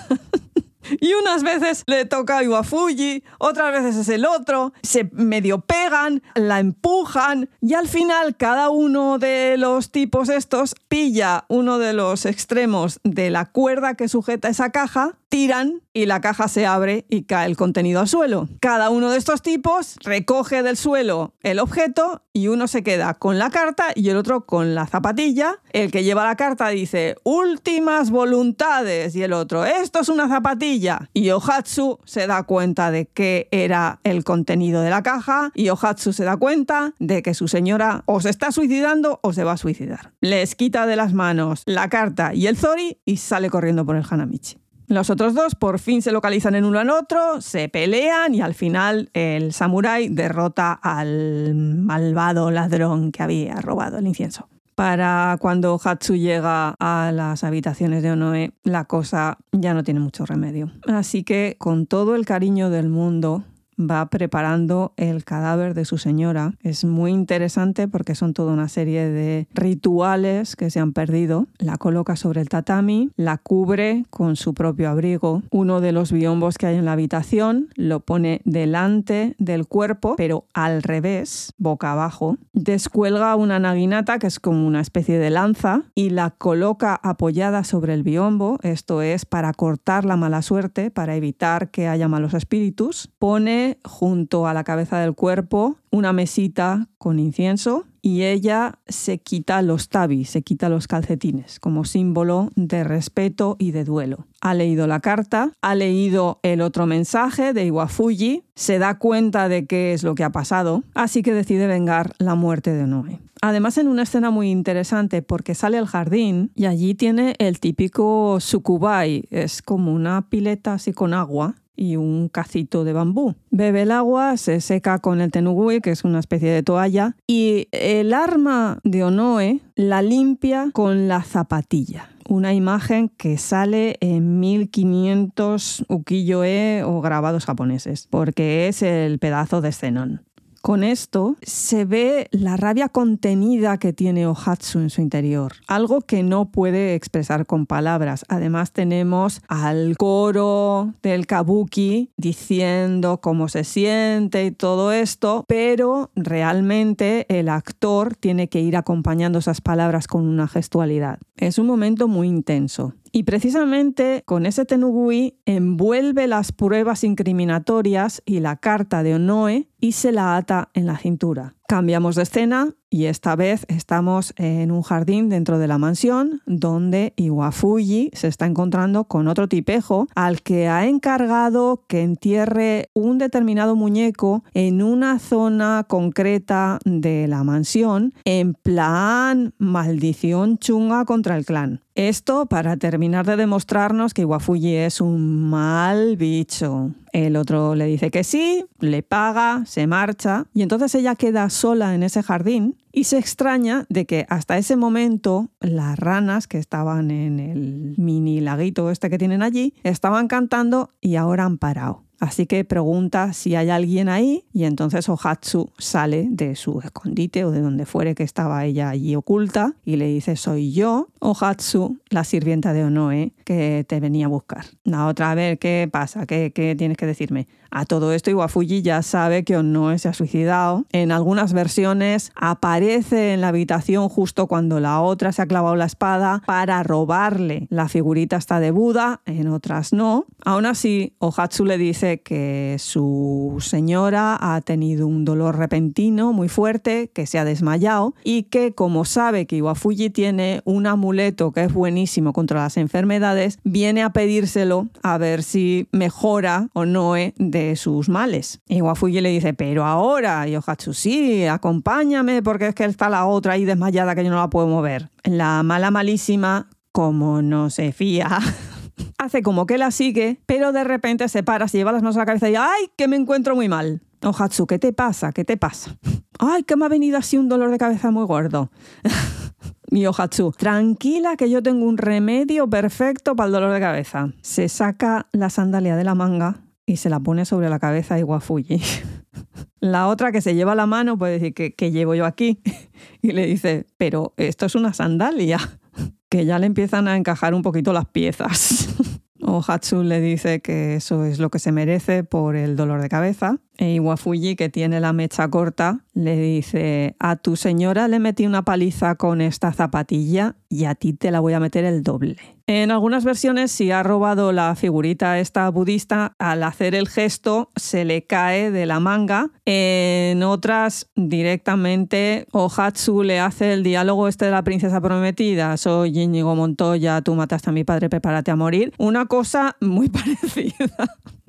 [0.99, 6.21] Y unas veces le toca a Iwafuji, otras veces es el otro, se medio pegan,
[6.35, 12.25] la empujan y al final cada uno de los tipos estos pilla uno de los
[12.25, 17.23] extremos de la cuerda que sujeta esa caja tiran y la caja se abre y
[17.23, 18.47] cae el contenido al suelo.
[18.59, 23.39] Cada uno de estos tipos recoge del suelo el objeto y uno se queda con
[23.39, 25.59] la carta y el otro con la zapatilla.
[25.71, 31.09] El que lleva la carta dice últimas voluntades y el otro esto es una zapatilla.
[31.15, 36.13] Y Ohatsu se da cuenta de que era el contenido de la caja y Ohatsu
[36.13, 39.57] se da cuenta de que su señora o se está suicidando o se va a
[39.57, 40.13] suicidar.
[40.21, 44.05] Les quita de las manos la carta y el Zori y sale corriendo por el
[44.07, 44.62] Hanamichi.
[44.87, 48.53] Los otros dos por fin se localizan en uno en otro, se pelean y al
[48.53, 54.49] final el samurái derrota al malvado ladrón que había robado el incienso.
[54.75, 60.25] Para cuando Hatsu llega a las habitaciones de Onoe, la cosa ya no tiene mucho
[60.25, 60.71] remedio.
[60.87, 63.43] Así que con todo el cariño del mundo,
[63.89, 66.53] va preparando el cadáver de su señora.
[66.61, 71.47] Es muy interesante porque son toda una serie de rituales que se han perdido.
[71.57, 75.43] La coloca sobre el tatami, la cubre con su propio abrigo.
[75.51, 80.45] Uno de los biombos que hay en la habitación lo pone delante del cuerpo, pero
[80.53, 82.37] al revés, boca abajo.
[82.53, 87.93] Descuelga una naginata, que es como una especie de lanza, y la coloca apoyada sobre
[87.93, 88.59] el biombo.
[88.61, 93.09] Esto es para cortar la mala suerte, para evitar que haya malos espíritus.
[93.19, 99.61] Pone junto a la cabeza del cuerpo una mesita con incienso y ella se quita
[99.61, 104.27] los tabis, se quita los calcetines como símbolo de respeto y de duelo.
[104.41, 109.67] Ha leído la carta, ha leído el otro mensaje de Iwafuji, se da cuenta de
[109.67, 113.21] qué es lo que ha pasado, así que decide vengar la muerte de Noe.
[113.41, 118.39] Además, en una escena muy interesante porque sale al jardín y allí tiene el típico
[118.39, 123.35] sukubai, es como una pileta así con agua y un cacito de bambú.
[123.49, 127.67] Bebe el agua, se seca con el tenugui, que es una especie de toalla, y
[127.71, 135.85] el arma de Onoe la limpia con la zapatilla una imagen que sale en 1500
[135.89, 140.21] ukiyo-e o grabados japoneses, porque es el pedazo de Zenon.
[140.65, 146.23] Con esto se ve la rabia contenida que tiene Ohatsu en su interior, algo que
[146.23, 148.23] no puede expresar con palabras.
[148.29, 157.25] Además tenemos al coro del kabuki diciendo cómo se siente y todo esto, pero realmente
[157.27, 161.19] el actor tiene que ir acompañando esas palabras con una gestualidad.
[161.35, 162.93] Es un momento muy intenso.
[163.15, 169.91] Y precisamente con ese tenugui envuelve las pruebas incriminatorias y la carta de Onoe y
[169.91, 171.53] se la ata en la cintura.
[171.73, 177.13] Cambiamos de escena y esta vez estamos en un jardín dentro de la mansión donde
[177.17, 183.75] Iwafuji se está encontrando con otro tipejo al que ha encargado que entierre un determinado
[183.75, 191.81] muñeco en una zona concreta de la mansión en plan maldición chunga contra el clan.
[191.95, 196.91] Esto para terminar de demostrarnos que Iwafuji es un mal bicho.
[197.13, 201.93] El otro le dice que sí, le paga, se marcha y entonces ella queda sola
[201.93, 207.11] en ese jardín y se extraña de que hasta ese momento las ranas que estaban
[207.11, 212.02] en el mini laguito este que tienen allí estaban cantando y ahora han parado.
[212.23, 217.51] Así que pregunta si hay alguien ahí y entonces Ohatsu sale de su escondite o
[217.51, 222.23] de donde fuere que estaba ella allí oculta y le dice soy yo, Ohatsu, la
[222.23, 224.63] sirvienta de Onoe, que te venía a buscar.
[224.85, 226.25] La otra, a ver, ¿qué pasa?
[226.25, 227.49] ¿Qué, qué tienes que decirme?
[227.75, 230.85] A todo esto Iwafuji ya sabe que Onoe se ha suicidado.
[230.91, 235.85] En algunas versiones aparece en la habitación justo cuando la otra se ha clavado la
[235.85, 240.27] espada para robarle la figurita hasta de Buda, en otras no.
[240.45, 247.09] Aún así, Ohatsu le dice que su señora ha tenido un dolor repentino muy fuerte,
[247.11, 251.73] que se ha desmayado y que como sabe que Iwafuji tiene un amuleto que es
[251.73, 258.61] buenísimo contra las enfermedades, viene a pedírselo a ver si mejora Onoe de sus males.
[258.67, 260.57] Y Wafuji le dice, pero ahora, y
[260.93, 264.67] sí, acompáñame porque es que está la otra ahí desmayada que yo no la puedo
[264.67, 265.09] mover.
[265.23, 268.39] La mala malísima, como no se fía,
[269.17, 272.19] hace como que la sigue, pero de repente se para, se lleva las manos a
[272.19, 274.01] la cabeza y ¡ay, que me encuentro muy mal!
[274.23, 275.31] Ohatsu, ¿qué te pasa?
[275.33, 275.97] ¿Qué te pasa?
[276.39, 278.69] ¡Ay, que me ha venido así un dolor de cabeza muy gordo!
[279.91, 284.33] Mi Ohatsu, tranquila que yo tengo un remedio perfecto para el dolor de cabeza.
[284.41, 288.21] Se saca la sandalia de la manga y se la pone sobre la cabeza de
[288.21, 288.81] Iwafuji.
[289.79, 292.61] La otra que se lleva la mano puede decir, que ¿qué llevo yo aquí?
[293.21, 295.59] Y le dice, pero esto es una sandalia,
[296.29, 298.95] que ya le empiezan a encajar un poquito las piezas.
[299.41, 303.57] Ohatsu le dice que eso es lo que se merece por el dolor de cabeza.
[303.83, 308.63] E Iwafuji, que tiene la mecha corta, le dice, a tu señora le metí una
[308.63, 312.37] paliza con esta zapatilla y a ti te la voy a meter el doble.
[312.65, 318.05] En algunas versiones, si ha robado la figurita esta budista, al hacer el gesto se
[318.05, 319.51] le cae de la manga.
[319.65, 325.75] En otras, directamente, Ohatsu le hace el diálogo este de la princesa prometida.
[325.75, 328.93] Soy Íñigo Montoya, tú mataste a mi padre, prepárate a morir.
[328.97, 330.95] Una cosa muy parecida.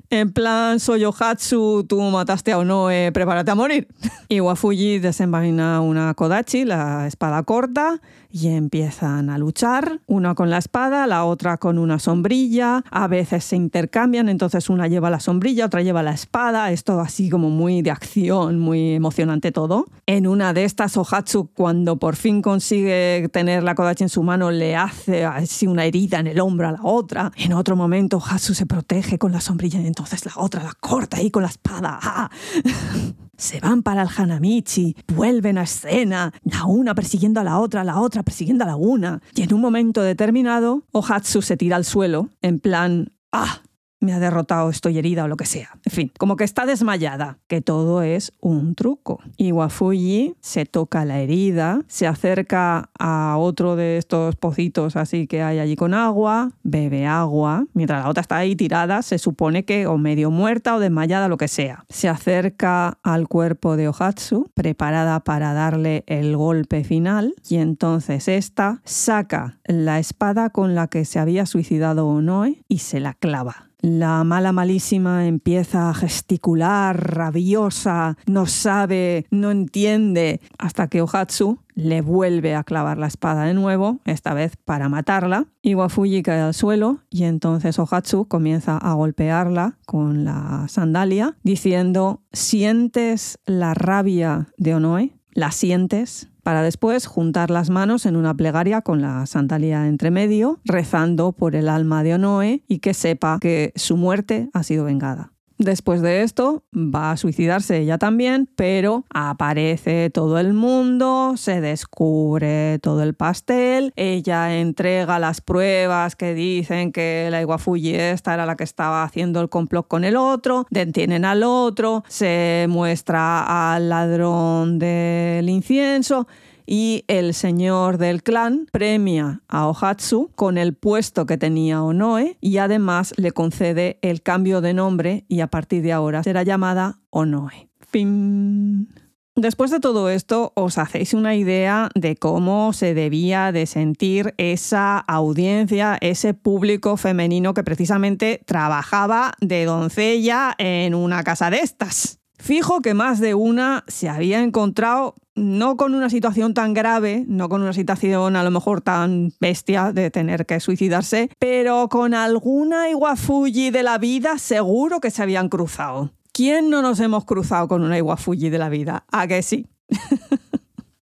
[0.09, 3.87] En plan, soy Ohatsu, tú mataste a Onoe, prepárate a morir.
[4.27, 8.01] Y Wafuji desenvaina una Kodachi, la espada corta,
[8.31, 13.45] y empiezan a luchar, una con la espada, la otra con una sombrilla, a veces
[13.45, 17.49] se intercambian, entonces una lleva la sombrilla, otra lleva la espada, es todo así como
[17.49, 19.85] muy de acción, muy emocionante todo.
[20.05, 24.51] En una de estas, Ohatsu, cuando por fin consigue tener la Kodachi en su mano,
[24.51, 27.31] le hace así una herida en el hombro a la otra.
[27.37, 31.17] En otro momento, Ohatsu se protege con la sombrilla y entonces la otra la corta
[31.17, 31.97] ahí con la espada.
[32.01, 32.29] ¡Ah!
[33.37, 38.01] se van para el Hanamichi, vuelven a escena, la una persiguiendo a la otra, la
[38.01, 39.21] otra persiguiendo a la una.
[39.33, 43.61] Y en un momento determinado, Ohatsu se tira al suelo, en plan, ¡ah!
[43.99, 45.77] Me ha derrotado, estoy herida o lo que sea.
[45.85, 49.19] En fin, como que está desmayada, que todo es un truco.
[49.37, 55.41] Y Wafuji se toca la herida, se acerca a otro de estos pocitos así que
[55.41, 59.87] hay allí con agua, bebe agua, mientras la otra está ahí tirada, se supone que
[59.87, 61.85] o medio muerta o desmayada, lo que sea.
[61.89, 68.81] Se acerca al cuerpo de Ohatsu, preparada para darle el golpe final, y entonces esta
[68.83, 74.23] saca la espada con la que se había suicidado Onoe y se la clava La
[74.23, 82.55] mala malísima empieza a gesticular, rabiosa, no sabe, no entiende, hasta que Ohatsu le vuelve
[82.55, 85.45] a clavar la espada de nuevo, esta vez para matarla.
[85.61, 93.37] Iwafuji cae al suelo y entonces Ohatsu comienza a golpearla con la sandalia, diciendo, ¿sientes
[93.45, 95.13] la rabia de Onoe?
[95.31, 96.31] ¿La sientes?
[96.45, 101.55] Para después juntar las manos en una plegaria con la sandalia entre medio, rezando por
[101.55, 105.34] el alma de Onoe y que sepa que su muerte ha sido vengada.
[105.57, 112.77] Después de esto va a suicidarse ella también, pero aparece todo el mundo, se descubre
[112.79, 118.57] todo el pastel, ella entrega las pruebas que dicen que la Iwafuji esta era la
[118.57, 124.77] que estaba haciendo el complot con el otro, detienen al otro, se muestra al ladrón
[124.77, 126.27] del incienso
[126.65, 132.57] y el señor del clan premia a Ohatsu con el puesto que tenía Onoe y
[132.57, 137.69] además le concede el cambio de nombre y a partir de ahora será llamada Onoe.
[137.79, 138.89] Fin.
[139.37, 144.97] Después de todo esto, os hacéis una idea de cómo se debía de sentir esa
[144.97, 152.21] audiencia, ese público femenino que precisamente trabajaba de doncella en una casa de estas.
[152.37, 157.49] Fijo que más de una se había encontrado no con una situación tan grave, no
[157.49, 162.89] con una situación a lo mejor tan bestia de tener que suicidarse, pero con alguna
[162.89, 166.11] Iwafuji de la vida seguro que se habían cruzado.
[166.31, 169.05] ¿Quién no nos hemos cruzado con una Iwafuji de la vida?
[169.11, 169.67] ¿A que sí?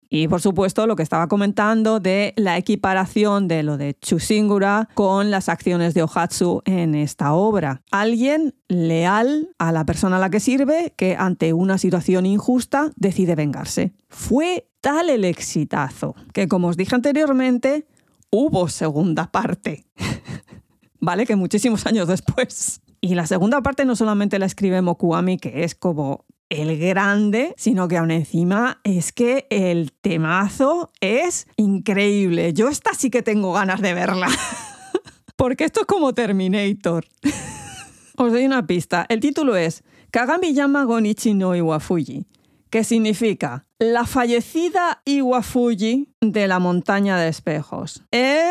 [0.09, 5.31] Y por supuesto lo que estaba comentando de la equiparación de lo de Chusingura con
[5.31, 7.81] las acciones de Ohatsu en esta obra.
[7.91, 13.35] Alguien leal a la persona a la que sirve que ante una situación injusta decide
[13.35, 13.93] vengarse.
[14.09, 17.85] Fue tal el exitazo que como os dije anteriormente,
[18.29, 19.85] hubo segunda parte.
[20.99, 22.81] vale que muchísimos años después.
[23.01, 27.87] Y la segunda parte no solamente la escribe Mokuami, que es como el grande, sino
[27.87, 32.53] que aún encima es que el temazo es increíble.
[32.53, 34.27] Yo esta sí que tengo ganas de verla.
[35.35, 37.05] Porque esto es como Terminator.
[38.17, 39.05] Os doy una pista.
[39.09, 42.25] El título es Kagami Yama Gonichi no Iwafuji,
[42.69, 48.03] que significa la fallecida Iwafuji de la montaña de espejos.
[48.11, 48.49] ¿Eh?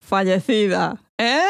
[0.00, 1.02] Fallecida.
[1.18, 1.42] ¿Eh?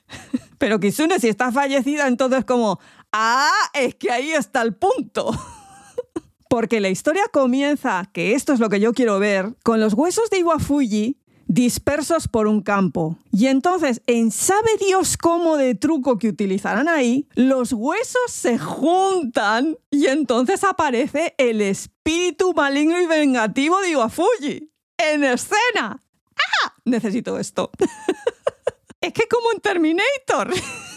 [0.58, 2.78] Pero Kitsune, si está fallecida, entonces como,
[3.12, 5.30] Ah, es que ahí está el punto.
[6.48, 10.28] Porque la historia comienza, que esto es lo que yo quiero ver, con los huesos
[10.30, 11.18] de Iwafuji
[11.52, 13.18] dispersos por un campo.
[13.30, 19.76] Y entonces, en sabe Dios cómo de truco que utilizarán ahí, los huesos se juntan
[19.90, 26.02] y entonces aparece el espíritu maligno y vengativo de Iwafuji en escena.
[26.36, 26.74] ¡Ah!
[26.86, 27.70] Necesito esto.
[29.02, 30.54] es que como en Terminator.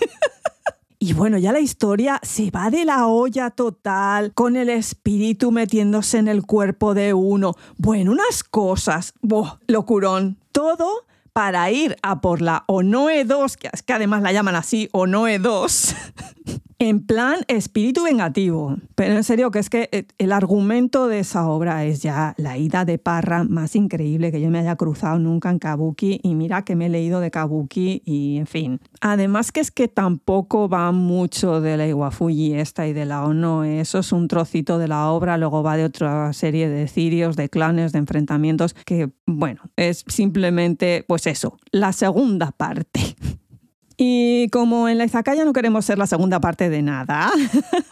[1.08, 6.18] Y bueno, ya la historia se va de la olla total, con el espíritu metiéndose
[6.18, 7.54] en el cuerpo de uno.
[7.78, 9.14] Bueno, unas cosas.
[9.22, 9.60] ¡Boh!
[9.68, 10.40] Locurón.
[10.52, 14.90] Todo para ir a por la Onoe 2, que, es que además la llaman así,
[14.94, 15.96] Onoe 2.
[16.86, 18.78] En plan espíritu vengativo.
[18.94, 22.60] Pero en serio, que es que eh, el argumento de esa obra es ya la
[22.60, 26.20] ida de parra más increíble que yo me haya cruzado nunca en Kabuki.
[26.22, 28.80] Y mira que me he leído de Kabuki y en fin.
[29.02, 33.64] Además que es que tampoco va mucho de la Iwafuji esta y de la Ono.
[33.64, 35.40] Eso es un trocito de la obra.
[35.40, 38.76] Luego va de otra serie de cirios, de clanes, de enfrentamientos.
[38.86, 43.16] Que bueno, es simplemente pues eso, la segunda parte.
[43.98, 47.32] Y como en la Izakaya no queremos ser la segunda parte de nada,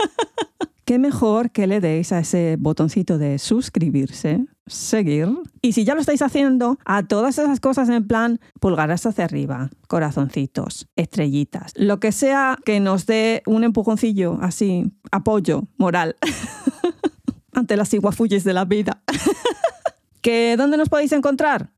[0.86, 5.30] qué mejor que le deis a ese botoncito de suscribirse, seguir.
[5.62, 9.70] Y si ya lo estáis haciendo, a todas esas cosas en plan pulgares hacia arriba,
[9.88, 16.18] corazoncitos, estrellitas, lo que sea que nos dé un empujoncillo así, apoyo moral
[17.54, 19.02] ante las iguafuyes de la vida.
[20.22, 21.73] ¿Que dónde nos podéis encontrar?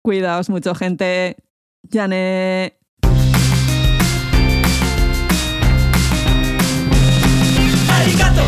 [0.00, 1.36] cuidaos mucho gente.
[8.08, 8.44] ありがとう。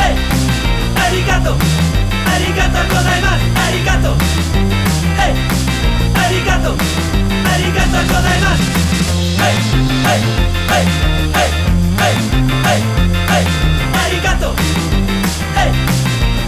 [0.00, 0.16] はい。
[0.16, 1.58] ありがとう。
[1.60, 3.44] ありがとうございます。
[3.52, 4.16] ありがとう。
[4.16, 5.36] はい。
[6.16, 6.76] ありがとう。
[7.44, 8.64] ありがとうございます。
[9.36, 9.60] はい。
[10.00, 10.24] はい。
[10.72, 10.88] はい。
[11.36, 11.52] はい。
[12.00, 12.16] はい。
[12.64, 12.80] はい。
[13.28, 13.44] はい。
[13.44, 14.56] ありがとう。
[15.52, 15.76] はい。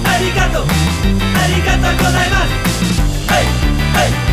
[0.09, 0.65] ありがとう。
[0.65, 2.57] ありがとうございます。
[3.29, 3.45] はい。
[3.93, 4.28] はい。